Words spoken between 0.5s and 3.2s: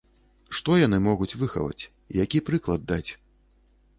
Што яны могуць выхаваць, які прыклад даць?